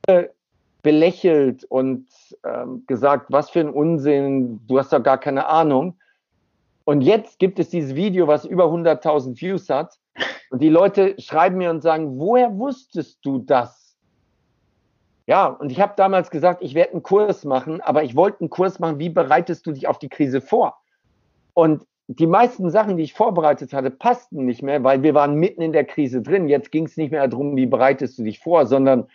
belächelt 0.81 1.65
und 1.65 2.07
ähm, 2.43 2.83
gesagt, 2.87 3.27
was 3.29 3.49
für 3.49 3.59
ein 3.59 3.69
Unsinn, 3.69 4.61
du 4.67 4.79
hast 4.79 4.93
doch 4.93 5.03
gar 5.03 5.17
keine 5.17 5.47
Ahnung. 5.47 5.97
Und 6.85 7.01
jetzt 7.01 7.39
gibt 7.39 7.59
es 7.59 7.69
dieses 7.69 7.95
Video, 7.95 8.27
was 8.27 8.45
über 8.45 8.65
100.000 8.65 9.39
Views 9.39 9.69
hat. 9.69 9.99
Und 10.49 10.61
die 10.61 10.69
Leute 10.69 11.15
schreiben 11.19 11.57
mir 11.57 11.69
und 11.69 11.81
sagen, 11.81 12.19
woher 12.19 12.57
wusstest 12.57 13.19
du 13.23 13.39
das? 13.39 13.97
Ja, 15.27 15.47
und 15.47 15.71
ich 15.71 15.79
habe 15.79 15.93
damals 15.95 16.31
gesagt, 16.31 16.63
ich 16.63 16.73
werde 16.73 16.93
einen 16.93 17.03
Kurs 17.03 17.45
machen, 17.45 17.81
aber 17.81 18.03
ich 18.03 18.15
wollte 18.15 18.39
einen 18.39 18.49
Kurs 18.49 18.79
machen, 18.79 18.97
wie 18.97 19.09
bereitest 19.09 19.67
du 19.67 19.71
dich 19.71 19.87
auf 19.87 19.99
die 19.99 20.09
Krise 20.09 20.41
vor? 20.41 20.79
Und 21.53 21.85
die 22.07 22.25
meisten 22.25 22.71
Sachen, 22.71 22.97
die 22.97 23.03
ich 23.03 23.13
vorbereitet 23.13 23.71
hatte, 23.71 23.91
passten 23.91 24.45
nicht 24.45 24.63
mehr, 24.63 24.83
weil 24.83 25.03
wir 25.03 25.13
waren 25.13 25.35
mitten 25.35 25.61
in 25.61 25.73
der 25.73 25.85
Krise 25.85 26.23
drin. 26.23 26.49
Jetzt 26.49 26.71
ging 26.71 26.85
es 26.85 26.97
nicht 26.97 27.11
mehr 27.11 27.27
darum, 27.27 27.55
wie 27.55 27.67
bereitest 27.67 28.17
du 28.17 28.23
dich 28.23 28.39
vor, 28.39 28.65
sondern 28.65 29.07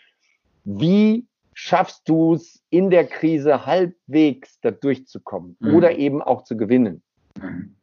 wie 0.63 1.27
schaffst 1.55 2.09
du 2.09 2.35
es 2.35 2.63
in 2.71 2.91
der 2.91 3.07
Krise 3.07 3.65
halbwegs 3.65 4.61
da 4.61 4.71
durchzukommen 4.71 5.57
mhm. 5.61 5.75
oder 5.75 5.97
eben 5.97 6.21
auch 6.21 6.43
zu 6.43 6.57
gewinnen. 6.57 7.03
Mhm. 7.41 7.75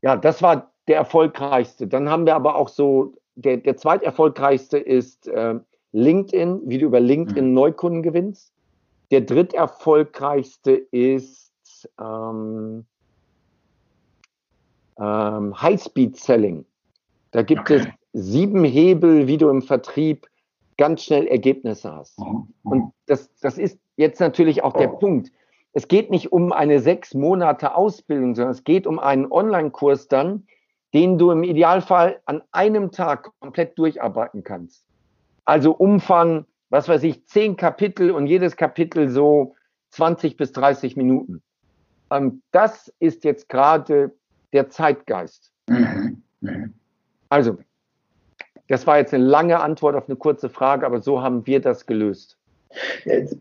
Ja, 0.00 0.16
das 0.16 0.42
war 0.42 0.72
der 0.86 0.96
erfolgreichste. 0.96 1.86
Dann 1.86 2.08
haben 2.08 2.24
wir 2.24 2.34
aber 2.34 2.54
auch 2.54 2.68
so, 2.68 3.14
der, 3.34 3.58
der 3.58 3.76
zweiterfolgreichste 3.76 4.78
ist 4.78 5.28
äh, 5.28 5.56
LinkedIn, 5.92 6.62
wie 6.64 6.78
du 6.78 6.86
über 6.86 7.00
LinkedIn 7.00 7.48
mhm. 7.48 7.54
Neukunden 7.54 8.02
gewinnst. 8.02 8.52
Der 9.10 9.22
dritterfolgreichste 9.22 10.72
ist 10.72 11.52
ähm, 12.00 12.84
ähm, 14.98 15.60
High-Speed-Selling. 15.60 16.64
Da 17.30 17.42
gibt 17.42 17.62
okay. 17.62 17.76
es 17.76 17.86
sieben 18.12 18.64
Hebel, 18.64 19.26
wie 19.26 19.36
du 19.36 19.48
im 19.48 19.62
Vertrieb 19.62 20.26
ganz 20.78 21.02
schnell 21.02 21.26
Ergebnisse 21.26 21.92
hast. 21.94 22.18
Mhm. 22.18 22.48
Und 22.62 22.92
das, 23.06 23.30
das 23.40 23.58
ist 23.58 23.78
jetzt 23.96 24.20
natürlich 24.20 24.62
auch 24.64 24.72
der 24.72 24.88
Punkt. 24.88 25.30
Es 25.74 25.88
geht 25.88 26.10
nicht 26.10 26.32
um 26.32 26.52
eine 26.52 26.80
sechs 26.80 27.12
Monate 27.12 27.74
Ausbildung, 27.74 28.34
sondern 28.34 28.52
es 28.52 28.64
geht 28.64 28.86
um 28.86 28.98
einen 28.98 29.30
Online-Kurs 29.30 30.08
dann, 30.08 30.46
den 30.94 31.18
du 31.18 31.30
im 31.30 31.42
Idealfall 31.42 32.20
an 32.24 32.42
einem 32.52 32.90
Tag 32.90 33.30
komplett 33.40 33.78
durcharbeiten 33.78 34.42
kannst. 34.42 34.86
Also 35.44 35.72
Umfang, 35.72 36.46
was 36.70 36.88
weiß 36.88 37.02
ich, 37.02 37.26
zehn 37.26 37.56
Kapitel 37.56 38.10
und 38.10 38.26
jedes 38.26 38.56
Kapitel 38.56 39.08
so 39.08 39.54
20 39.90 40.36
bis 40.36 40.52
30 40.52 40.96
Minuten. 40.96 41.42
Ähm, 42.10 42.42
das 42.52 42.92
ist 42.98 43.24
jetzt 43.24 43.48
gerade 43.48 44.12
der 44.52 44.70
Zeitgeist. 44.70 45.52
Mhm. 45.68 46.22
Mhm. 46.40 46.74
Also, 47.28 47.58
das 48.68 48.86
war 48.86 48.98
jetzt 48.98 49.14
eine 49.14 49.24
lange 49.24 49.60
Antwort 49.60 49.96
auf 49.96 50.08
eine 50.08 50.16
kurze 50.16 50.48
Frage, 50.48 50.86
aber 50.86 51.00
so 51.00 51.22
haben 51.22 51.46
wir 51.46 51.60
das 51.60 51.86
gelöst. 51.86 52.36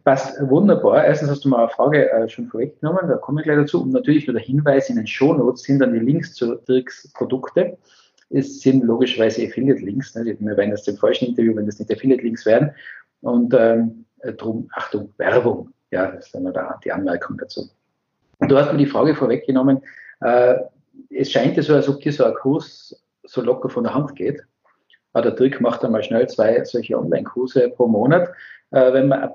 passt 0.04 0.40
wunderbar. 0.50 1.06
Erstens 1.06 1.30
hast 1.30 1.44
du 1.44 1.50
mal 1.50 1.60
eine 1.60 1.70
Frage 1.70 2.10
äh, 2.10 2.30
schon 2.30 2.48
vorweggenommen, 2.48 3.08
da 3.08 3.18
komme 3.18 3.42
ich 3.42 3.46
gleich 3.46 3.58
dazu. 3.58 3.84
Und 3.84 3.92
natürlich 3.92 4.26
nur 4.26 4.34
der 4.36 4.44
Hinweis 4.44 4.90
in 4.90 4.96
den 4.96 5.08
Shownotes 5.08 5.64
sind 5.64 5.80
dann 5.80 5.94
die 5.94 6.00
Links 6.00 6.34
zu 6.34 6.56
Dirks 6.56 7.12
Produkte. 7.14 7.78
Es 8.30 8.62
sind 8.62 8.84
logischerweise 8.84 9.46
Affiliate-Links. 9.46 10.16
Ne? 10.16 10.38
Wir 10.40 10.58
werden 10.58 10.72
das 10.72 10.88
im 10.88 10.98
falschen 10.98 11.26
Interview, 11.26 11.56
wenn 11.56 11.66
das 11.66 11.80
nicht 11.80 11.92
Affiliate-Links 11.92 12.46
werden. 12.46 12.72
Und 13.22 13.54
ähm, 13.54 14.06
drum, 14.38 14.70
Achtung, 14.74 15.14
Werbung. 15.18 15.70
Ja, 15.92 16.12
das 16.12 16.28
ist 16.28 16.36
dann 16.36 16.52
da 16.54 16.80
die 16.84 16.92
Anmerkung 16.92 17.38
dazu. 17.38 17.70
Du 18.48 18.58
hast 18.58 18.72
mir 18.72 18.78
die 18.78 18.86
Frage 18.86 19.16
vorweggenommen, 19.16 19.82
äh, 20.22 20.56
es 21.10 21.32
scheint 21.32 21.62
so, 21.62 21.74
als 21.74 21.88
ob 21.88 22.02
dir 22.02 22.12
so 22.12 22.24
ein 22.24 22.34
Kurs 22.36 23.04
so 23.24 23.42
locker 23.42 23.70
von 23.70 23.84
der 23.84 23.94
Hand 23.94 24.16
geht. 24.16 24.42
Aber 25.14 25.24
der 25.24 25.36
Trick 25.36 25.62
macht 25.62 25.84
einmal 25.84 26.04
schnell 26.04 26.28
zwei 26.28 26.64
solche 26.64 26.98
Online-Kurse 26.98 27.70
pro 27.70 27.88
Monat. 27.88 28.30
Äh, 28.72 28.94
wenn 28.94 29.08
man 29.08 29.24
ein 29.24 29.32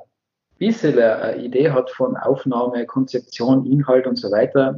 bisschen 0.58 0.98
eine 0.98 1.36
Idee 1.36 1.70
hat 1.70 1.90
von 1.90 2.16
Aufnahme, 2.16 2.86
Konzeption, 2.86 3.66
Inhalt 3.66 4.06
und 4.06 4.16
so 4.16 4.30
weiter, 4.30 4.76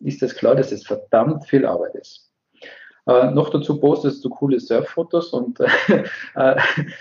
ist 0.00 0.22
das 0.22 0.34
klar, 0.34 0.54
dass 0.54 0.72
es 0.72 0.86
verdammt 0.86 1.46
viel 1.46 1.66
Arbeit 1.66 1.94
ist. 1.96 2.30
Äh, 3.06 3.30
noch 3.30 3.50
dazu 3.50 3.80
postest 3.80 4.24
du 4.24 4.30
coole 4.30 4.60
Surffotos 4.60 5.32
und 5.32 5.58
äh, 6.34 6.56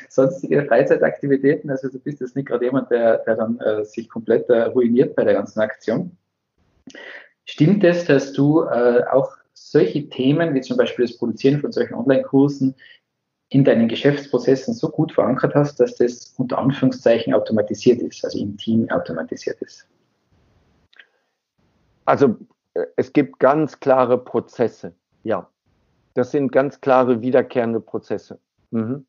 sonstige 0.09 0.65
Freizeitaktivitäten. 0.65 1.69
Also 1.69 1.89
du 1.89 1.99
bist 1.99 2.21
jetzt 2.21 2.35
nicht 2.35 2.47
gerade 2.47 2.65
jemand, 2.65 2.89
der, 2.89 3.19
der 3.19 3.35
dann 3.35 3.59
äh, 3.59 3.83
sich 3.85 4.09
komplett 4.09 4.49
äh, 4.49 4.63
ruiniert 4.63 5.15
bei 5.15 5.23
der 5.23 5.33
ganzen 5.33 5.59
Aktion. 5.59 6.17
Stimmt 7.45 7.83
es, 7.83 8.05
dass 8.05 8.33
du 8.33 8.63
äh, 8.63 9.03
auch 9.11 9.31
solche 9.53 10.07
Themen 10.09 10.53
wie 10.53 10.61
zum 10.61 10.77
Beispiel 10.77 11.05
das 11.05 11.17
Produzieren 11.17 11.59
von 11.59 11.71
solchen 11.71 11.93
Online-Kursen 11.93 12.75
in 13.49 13.63
deinen 13.63 13.87
Geschäftsprozessen 13.87 14.73
so 14.73 14.89
gut 14.89 15.11
verankert 15.11 15.55
hast, 15.55 15.79
dass 15.79 15.95
das 15.95 16.33
unter 16.37 16.59
Anführungszeichen 16.59 17.33
automatisiert 17.33 17.99
ist, 18.01 18.23
also 18.23 18.37
im 18.39 18.57
Team 18.57 18.89
automatisiert 18.89 19.59
ist? 19.61 19.87
Also 22.05 22.37
äh, 22.75 22.85
es 22.95 23.11
gibt 23.11 23.39
ganz 23.39 23.79
klare 23.79 24.17
Prozesse, 24.17 24.93
ja. 25.23 25.49
Das 26.13 26.31
sind 26.31 26.51
ganz 26.51 26.81
klare 26.81 27.21
wiederkehrende 27.21 27.79
Prozesse. 27.79 28.39
Mhm. 28.71 29.05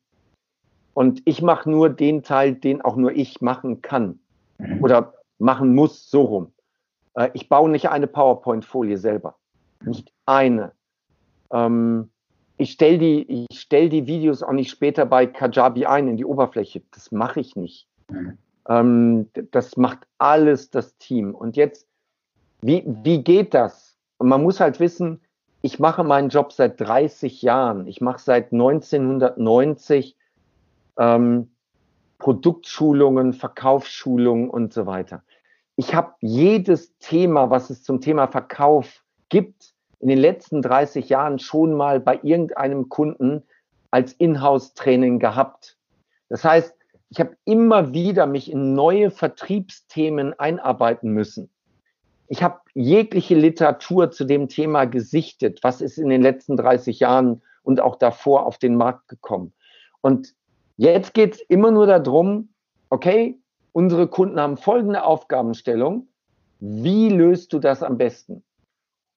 Und 0.93 1.21
ich 1.25 1.41
mache 1.41 1.69
nur 1.69 1.89
den 1.89 2.23
Teil, 2.23 2.55
den 2.55 2.81
auch 2.81 2.95
nur 2.95 3.11
ich 3.11 3.41
machen 3.41 3.81
kann 3.81 4.19
mhm. 4.57 4.83
oder 4.83 5.13
machen 5.37 5.73
muss, 5.75 6.09
so 6.09 6.21
rum. 6.21 6.53
Äh, 7.15 7.29
ich 7.33 7.47
baue 7.47 7.69
nicht 7.69 7.89
eine 7.89 8.07
PowerPoint-Folie 8.07 8.97
selber. 8.97 9.35
Nicht 9.83 10.11
eine. 10.25 10.73
Ähm, 11.51 12.11
ich 12.61 12.71
stelle 12.73 12.97
die, 12.97 13.47
ich 13.49 13.59
stell 13.59 13.89
die 13.89 14.07
Videos 14.07 14.43
auch 14.43 14.51
nicht 14.51 14.69
später 14.69 15.05
bei 15.05 15.25
Kajabi 15.25 15.85
ein 15.85 16.07
in 16.07 16.17
die 16.17 16.25
Oberfläche. 16.25 16.81
Das 16.91 17.11
mache 17.11 17.39
ich 17.39 17.55
nicht. 17.55 17.87
Mhm. 18.09 18.37
Ähm, 18.67 19.29
das 19.51 19.77
macht 19.77 19.99
alles 20.17 20.69
das 20.69 20.97
Team. 20.97 21.35
Und 21.35 21.57
jetzt, 21.57 21.87
wie, 22.61 22.83
wie 22.85 23.23
geht 23.23 23.53
das? 23.53 23.97
Und 24.17 24.29
man 24.29 24.43
muss 24.43 24.59
halt 24.59 24.79
wissen, 24.79 25.21
ich 25.61 25.79
mache 25.79 26.03
meinen 26.03 26.29
Job 26.29 26.53
seit 26.53 26.79
30 26.79 27.41
Jahren. 27.41 27.87
Ich 27.87 28.01
mache 28.01 28.19
seit 28.19 28.51
1990 28.51 30.15
ähm, 30.97 31.49
Produktschulungen, 32.19 33.33
Verkaufsschulungen 33.33 34.49
und 34.49 34.73
so 34.73 34.85
weiter 34.85 35.23
ich 35.75 35.95
habe 35.95 36.13
jedes 36.19 36.95
Thema, 36.99 37.49
was 37.49 37.71
es 37.71 37.83
zum 37.83 38.01
Thema 38.01 38.27
Verkauf 38.27 39.03
gibt, 39.29 39.70
in 40.01 40.07
den 40.07 40.17
letzten 40.17 40.61
30 40.61 41.09
Jahren 41.09 41.39
schon 41.39 41.73
mal 41.73 41.99
bei 41.99 42.19
irgendeinem 42.23 42.89
Kunden 42.89 43.43
als 43.91 44.13
Inhouse-Training 44.13 45.19
gehabt. 45.19 45.77
Das 46.29 46.43
heißt, 46.43 46.75
ich 47.09 47.19
habe 47.19 47.35
immer 47.45 47.93
wieder 47.93 48.25
mich 48.25 48.51
in 48.51 48.73
neue 48.73 49.11
Vertriebsthemen 49.11 50.37
einarbeiten 50.39 51.11
müssen. 51.11 51.49
Ich 52.27 52.41
habe 52.41 52.61
jegliche 52.73 53.35
Literatur 53.35 54.11
zu 54.11 54.23
dem 54.23 54.47
Thema 54.47 54.85
gesichtet, 54.85 55.59
was 55.61 55.81
ist 55.81 55.97
in 55.97 56.09
den 56.09 56.21
letzten 56.21 56.55
30 56.55 57.01
Jahren 57.01 57.41
und 57.63 57.81
auch 57.81 57.97
davor 57.97 58.45
auf 58.45 58.57
den 58.57 58.75
Markt 58.75 59.09
gekommen. 59.09 59.53
Und 59.99 60.33
jetzt 60.77 61.13
geht 61.13 61.35
es 61.35 61.41
immer 61.41 61.69
nur 61.71 61.85
darum, 61.85 62.53
okay, 62.89 63.39
unsere 63.73 64.07
Kunden 64.07 64.39
haben 64.39 64.57
folgende 64.57 65.03
Aufgabenstellung. 65.03 66.07
Wie 66.59 67.09
löst 67.09 67.51
du 67.53 67.59
das 67.59 67.83
am 67.83 67.97
besten? 67.97 68.43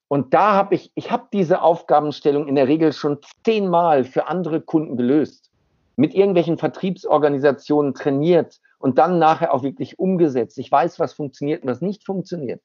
Und 0.09 0.35
da 0.35 0.53
habe 0.53 0.75
ich, 0.75 0.93
ich 0.95 1.11
habe 1.11 1.29
diese 1.33 1.63
Aufgabenstellung 1.63 2.47
in 2.47 2.55
der 2.55 2.69
Regel 2.69 2.93
schon 2.93 3.19
zehnmal 3.45 4.05
für 4.05 4.29
andere 4.29 4.61
Kunden 4.61 4.97
gelöst, 4.97 5.51
mit 5.97 6.15
irgendwelchen 6.15 6.59
Vertriebsorganisationen 6.59 7.95
trainiert 7.95 8.61
und 8.79 8.99
dann 8.99 9.19
nachher 9.19 9.55
auch 9.55 9.63
wirklich 9.63 9.99
umgesetzt. 9.99 10.59
Ich 10.59 10.71
weiß, 10.71 11.01
was 11.01 11.15
funktioniert 11.15 11.63
und 11.63 11.71
was 11.71 11.81
nicht 11.81 12.05
funktioniert. 12.05 12.61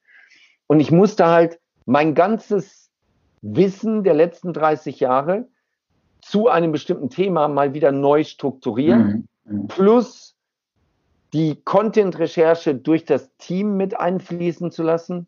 Und 0.68 0.80
ich 0.80 0.92
musste 0.92 1.28
halt 1.28 1.60
mein 1.86 2.14
ganzes 2.14 2.92
Wissen 3.42 4.04
der 4.04 4.14
letzten 4.14 4.54
30 4.54 5.00
Jahre 5.00 5.48
zu 6.22 6.50
einem 6.50 6.72
bestimmten 6.72 7.10
Thema 7.10 7.48
mal 7.48 7.74
wieder 7.74 7.92
neu 7.92 8.24
strukturieren, 8.24 9.28
mhm. 9.46 9.62
mhm. 9.62 9.68
plus 9.68 10.36
die 11.34 11.62
Content-Recherche 11.64 12.76
durch 12.76 13.06
das 13.06 13.36
Team 13.38 13.78
mit 13.78 14.00
einfließen 14.00 14.72
zu 14.72 14.84
lassen. 14.84 15.28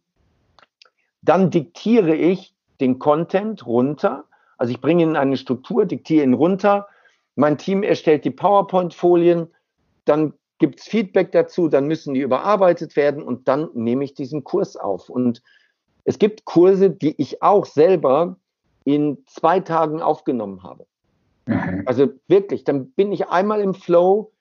Dann 1.21 1.49
diktiere 1.49 2.15
ich 2.15 2.53
den 2.79 2.99
Content 2.99 3.65
runter. 3.65 4.25
Also 4.57 4.73
ich 4.73 4.81
bringe 4.81 5.03
ihn 5.03 5.09
in 5.11 5.15
eine 5.15 5.37
Struktur, 5.37 5.85
diktiere 5.85 6.23
ihn 6.23 6.33
runter. 6.33 6.87
Mein 7.35 7.57
Team 7.57 7.83
erstellt 7.83 8.25
die 8.25 8.31
PowerPoint-Folien 8.31 9.47
dann 10.05 10.33
gibt 10.59 10.79
es 10.79 10.85
Feedback 10.85 11.31
dazu, 11.31 11.67
dann 11.67 11.87
müssen 11.87 12.13
die 12.13 12.21
überarbeitet 12.21 12.95
werden 12.95 13.23
und 13.23 13.47
dann 13.47 13.69
nehme 13.73 14.03
ich 14.03 14.13
diesen 14.13 14.43
Kurs 14.43 14.75
auf. 14.75 15.09
Und 15.09 15.41
es 16.03 16.19
gibt 16.19 16.45
Kurse, 16.45 16.89
die 16.89 17.19
ich 17.19 17.41
auch 17.41 17.65
selber 17.65 18.37
in 18.83 19.23
zwei 19.27 19.59
Tagen 19.59 20.01
aufgenommen 20.01 20.63
habe. 20.63 20.85
Mhm. 21.45 21.83
Also 21.85 22.09
wirklich, 22.27 22.63
dann 22.63 22.91
bin 22.91 23.11
ich 23.11 23.27
einmal 23.27 23.61
im 23.61 23.73
Flow 23.73 24.31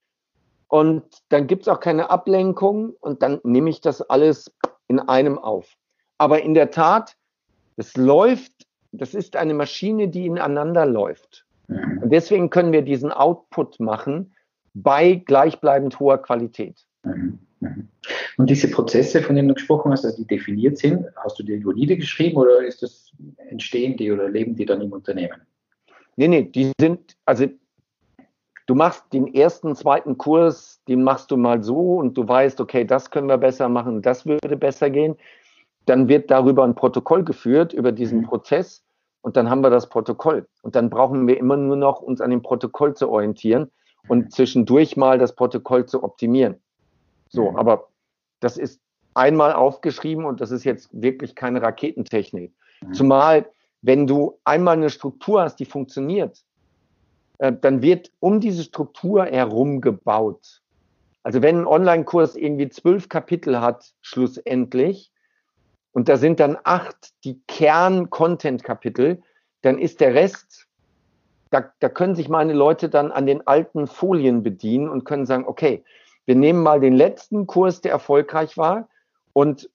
und 0.68 1.04
dann 1.28 1.46
gibt 1.46 1.62
es 1.62 1.68
auch 1.68 1.80
keine 1.80 2.10
Ablenkung 2.10 2.94
und 3.00 3.22
dann 3.22 3.40
nehme 3.42 3.70
ich 3.70 3.80
das 3.80 4.02
alles 4.02 4.52
in 4.88 5.00
einem 5.00 5.38
auf. 5.38 5.76
Aber 6.20 6.42
in 6.42 6.52
der 6.52 6.70
Tat, 6.70 7.16
es 7.78 7.96
läuft, 7.96 8.52
das 8.92 9.14
ist 9.14 9.36
eine 9.36 9.54
Maschine, 9.54 10.08
die 10.08 10.26
ineinander 10.26 10.84
läuft. 10.84 11.46
Mhm. 11.66 12.00
Und 12.02 12.12
deswegen 12.12 12.50
können 12.50 12.72
wir 12.72 12.82
diesen 12.82 13.10
Output 13.10 13.80
machen 13.80 14.34
bei 14.74 15.14
gleichbleibend 15.14 15.98
hoher 15.98 16.18
Qualität. 16.18 16.84
Mhm. 17.04 17.38
Mhm. 17.60 17.88
Und 18.36 18.50
diese 18.50 18.70
Prozesse, 18.70 19.22
von 19.22 19.34
denen 19.34 19.48
du 19.48 19.54
gesprochen 19.54 19.92
hast, 19.92 20.04
also 20.04 20.18
die 20.18 20.26
definiert 20.26 20.76
sind, 20.76 21.06
hast 21.24 21.38
du 21.38 21.42
die 21.42 21.52
irgendwo 21.52 21.72
niedergeschrieben 21.72 22.36
oder 22.36 22.66
ist 22.66 22.82
das 22.82 23.10
entstehen 23.48 23.96
die 23.96 24.12
oder 24.12 24.28
leben 24.28 24.54
die 24.54 24.66
dann 24.66 24.82
im 24.82 24.92
Unternehmen? 24.92 25.40
Nee, 26.16 26.28
nee, 26.28 26.42
die 26.42 26.70
sind, 26.78 27.16
also 27.24 27.46
du 28.66 28.74
machst 28.74 29.10
den 29.14 29.26
ersten, 29.34 29.74
zweiten 29.74 30.18
Kurs, 30.18 30.82
den 30.86 31.02
machst 31.02 31.30
du 31.30 31.38
mal 31.38 31.64
so 31.64 31.96
und 31.96 32.18
du 32.18 32.28
weißt, 32.28 32.60
okay, 32.60 32.84
das 32.84 33.10
können 33.10 33.28
wir 33.28 33.38
besser 33.38 33.70
machen, 33.70 34.02
das 34.02 34.26
würde 34.26 34.58
besser 34.58 34.90
gehen. 34.90 35.16
Dann 35.86 36.08
wird 36.08 36.30
darüber 36.30 36.64
ein 36.64 36.74
Protokoll 36.74 37.24
geführt, 37.24 37.72
über 37.72 37.92
diesen 37.92 38.20
mhm. 38.20 38.24
Prozess 38.24 38.84
und 39.22 39.36
dann 39.36 39.50
haben 39.50 39.62
wir 39.62 39.70
das 39.70 39.88
Protokoll. 39.88 40.46
Und 40.62 40.76
dann 40.76 40.90
brauchen 40.90 41.26
wir 41.26 41.38
immer 41.38 41.56
nur 41.56 41.76
noch 41.76 42.00
uns 42.00 42.20
an 42.20 42.30
dem 42.30 42.42
Protokoll 42.42 42.94
zu 42.94 43.10
orientieren 43.10 43.70
und 44.08 44.32
zwischendurch 44.32 44.96
mal 44.96 45.18
das 45.18 45.34
Protokoll 45.34 45.86
zu 45.86 46.02
optimieren. 46.02 46.56
So, 47.28 47.50
mhm. 47.50 47.56
aber 47.56 47.88
das 48.40 48.56
ist 48.56 48.80
einmal 49.14 49.52
aufgeschrieben 49.52 50.24
und 50.24 50.40
das 50.40 50.50
ist 50.50 50.64
jetzt 50.64 50.88
wirklich 50.92 51.34
keine 51.34 51.62
Raketentechnik. 51.62 52.52
Mhm. 52.80 52.92
Zumal, 52.92 53.46
wenn 53.82 54.06
du 54.06 54.38
einmal 54.44 54.76
eine 54.76 54.90
Struktur 54.90 55.42
hast, 55.42 55.56
die 55.56 55.64
funktioniert, 55.64 56.42
äh, 57.38 57.52
dann 57.58 57.82
wird 57.82 58.10
um 58.20 58.40
diese 58.40 58.62
Struktur 58.62 59.24
herum 59.24 59.80
gebaut. 59.80 60.62
Also 61.22 61.42
wenn 61.42 61.60
ein 61.60 61.66
Online-Kurs 61.66 62.36
irgendwie 62.36 62.70
zwölf 62.70 63.08
Kapitel 63.08 63.60
hat, 63.60 63.92
schlussendlich, 64.00 65.12
und 65.92 66.08
da 66.08 66.16
sind 66.16 66.40
dann 66.40 66.56
acht 66.64 67.12
die 67.24 67.40
Kern-Content-Kapitel, 67.48 69.22
dann 69.62 69.78
ist 69.78 70.00
der 70.00 70.14
Rest, 70.14 70.66
da, 71.50 71.72
da 71.80 71.88
können 71.88 72.14
sich 72.14 72.28
meine 72.28 72.52
Leute 72.52 72.88
dann 72.88 73.10
an 73.10 73.26
den 73.26 73.46
alten 73.46 73.86
Folien 73.86 74.42
bedienen 74.42 74.88
und 74.88 75.04
können 75.04 75.26
sagen, 75.26 75.44
okay, 75.46 75.84
wir 76.26 76.36
nehmen 76.36 76.62
mal 76.62 76.80
den 76.80 76.94
letzten 76.94 77.46
Kurs, 77.46 77.80
der 77.80 77.92
erfolgreich 77.92 78.56
war 78.56 78.88
und 79.32 79.68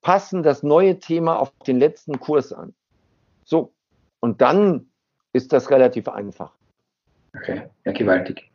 passen 0.00 0.44
das 0.44 0.62
neue 0.62 1.00
Thema 1.00 1.38
auf 1.40 1.50
den 1.66 1.80
letzten 1.80 2.20
Kurs 2.20 2.52
an. 2.52 2.74
So. 3.44 3.72
Und 4.20 4.40
dann 4.40 4.88
ist 5.32 5.52
das 5.52 5.70
relativ 5.70 6.08
einfach. 6.08 6.52
Okay, 7.34 7.62
ja, 7.84 7.92
gewaltig. 7.92 8.50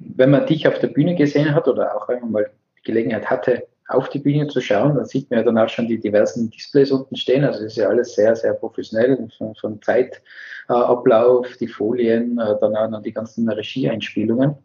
Wenn 0.00 0.30
man 0.30 0.46
dich 0.46 0.66
auf 0.66 0.78
der 0.78 0.88
Bühne 0.88 1.14
gesehen 1.14 1.54
hat 1.54 1.68
oder 1.68 1.94
auch 1.94 2.08
wenn 2.08 2.20
man 2.20 2.32
mal 2.32 2.50
die 2.78 2.82
Gelegenheit 2.82 3.28
hatte, 3.28 3.68
auf 3.94 4.08
die 4.08 4.18
Bühne 4.18 4.46
zu 4.48 4.60
schauen, 4.60 4.96
dann 4.96 5.06
sieht 5.06 5.30
man 5.30 5.40
ja 5.40 5.44
dann 5.44 5.58
auch 5.58 5.68
schon 5.68 5.86
die 5.86 5.98
diversen 5.98 6.50
Displays 6.50 6.90
unten 6.90 7.16
stehen. 7.16 7.44
Also 7.44 7.60
es 7.60 7.72
ist 7.72 7.76
ja 7.76 7.88
alles 7.88 8.14
sehr, 8.14 8.34
sehr 8.36 8.54
professionell, 8.54 9.28
von, 9.36 9.54
von 9.54 9.80
Zeitablauf, 9.82 11.56
die 11.58 11.68
Folien, 11.68 12.38
äh, 12.38 12.56
dann 12.60 12.76
auch 12.76 12.90
noch 12.90 13.02
die 13.02 13.12
ganzen 13.12 13.48
Regieeinspielungen. 13.48 14.56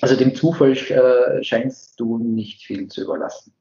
Also 0.00 0.16
dem 0.16 0.34
Zufall 0.34 0.72
äh, 0.72 1.42
scheinst 1.42 1.98
du 2.00 2.18
nicht 2.18 2.64
viel 2.64 2.88
zu 2.88 3.02
überlassen. 3.02 3.52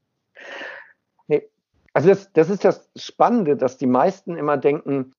Nee. 1.27 1.49
Also 1.93 2.09
das, 2.09 2.31
das 2.33 2.49
ist 2.49 2.65
das 2.65 2.89
Spannende, 2.95 3.55
dass 3.55 3.77
die 3.77 3.87
meisten 3.87 4.35
immer 4.37 4.57
denken, 4.57 5.13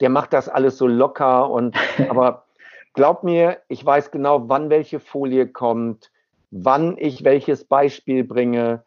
der 0.00 0.10
macht 0.10 0.32
das 0.32 0.48
alles 0.48 0.78
so 0.78 0.86
locker 0.86 1.50
und 1.50 1.76
aber 2.08 2.46
glaub 2.94 3.24
mir, 3.24 3.58
ich 3.68 3.84
weiß 3.84 4.10
genau, 4.10 4.48
wann 4.48 4.70
welche 4.70 5.00
Folie 5.00 5.48
kommt, 5.48 6.10
wann 6.50 6.96
ich 6.98 7.24
welches 7.24 7.64
Beispiel 7.64 8.24
bringe. 8.24 8.84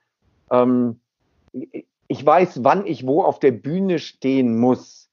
Ähm, 0.51 0.99
ich 2.07 2.25
weiß, 2.25 2.63
wann 2.63 2.85
ich 2.85 3.05
wo 3.05 3.23
auf 3.23 3.39
der 3.39 3.51
Bühne 3.51 3.99
stehen 3.99 4.57
muss. 4.57 5.09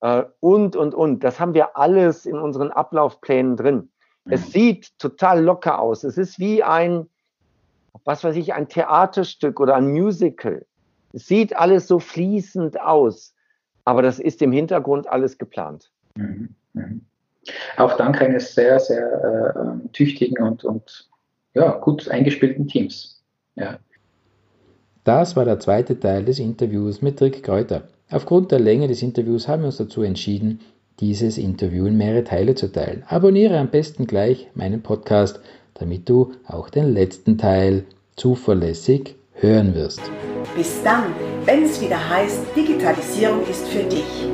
Äh, 0.00 0.24
und, 0.40 0.76
und, 0.76 0.94
und. 0.94 1.24
Das 1.24 1.40
haben 1.40 1.54
wir 1.54 1.76
alles 1.76 2.26
in 2.26 2.38
unseren 2.38 2.70
Ablaufplänen 2.70 3.56
drin. 3.56 3.90
Es 4.26 4.46
mhm. 4.46 4.50
sieht 4.50 4.98
total 4.98 5.42
locker 5.42 5.78
aus. 5.80 6.04
Es 6.04 6.18
ist 6.18 6.38
wie 6.38 6.62
ein, 6.62 7.06
was 8.04 8.24
weiß 8.24 8.36
ich, 8.36 8.54
ein 8.54 8.68
Theaterstück 8.68 9.60
oder 9.60 9.76
ein 9.76 9.90
Musical. 9.90 10.64
Es 11.12 11.26
sieht 11.26 11.56
alles 11.56 11.88
so 11.88 11.98
fließend 11.98 12.80
aus, 12.80 13.34
aber 13.84 14.02
das 14.02 14.18
ist 14.18 14.42
im 14.42 14.52
Hintergrund 14.52 15.08
alles 15.08 15.38
geplant. 15.38 15.90
Mhm. 16.14 16.54
Mhm. 16.72 17.04
Auch 17.76 17.96
dank 17.96 18.20
eines 18.20 18.54
sehr, 18.54 18.78
sehr 18.78 19.80
äh, 19.84 19.88
tüchtigen 19.88 20.42
und, 20.42 20.62
und 20.64 21.08
ja, 21.54 21.72
gut 21.78 22.08
eingespielten 22.08 22.68
Teams. 22.68 23.22
Ja. 23.56 23.78
Das 25.04 25.34
war 25.34 25.44
der 25.46 25.60
zweite 25.60 25.98
Teil 25.98 26.24
des 26.24 26.38
Interviews 26.38 27.00
mit 27.00 27.20
Rick 27.22 27.42
Kräuter. 27.42 27.84
Aufgrund 28.10 28.52
der 28.52 28.60
Länge 28.60 28.86
des 28.86 29.02
Interviews 29.02 29.48
haben 29.48 29.62
wir 29.62 29.66
uns 29.66 29.78
dazu 29.78 30.02
entschieden, 30.02 30.60
dieses 31.00 31.38
Interview 31.38 31.86
in 31.86 31.96
mehrere 31.96 32.24
Teile 32.24 32.54
zu 32.54 32.70
teilen. 32.70 33.02
Abonniere 33.08 33.58
am 33.58 33.70
besten 33.70 34.06
gleich 34.06 34.48
meinen 34.54 34.82
Podcast, 34.82 35.40
damit 35.74 36.08
du 36.08 36.32
auch 36.46 36.68
den 36.68 36.92
letzten 36.92 37.38
Teil 37.38 37.84
zuverlässig 38.16 39.14
hören 39.32 39.74
wirst. 39.74 40.02
Bis 40.54 40.82
dann, 40.82 41.04
wenn 41.46 41.62
es 41.64 41.80
wieder 41.80 42.10
heißt, 42.10 42.40
Digitalisierung 42.54 43.40
ist 43.48 43.66
für 43.68 43.84
dich. 43.84 44.28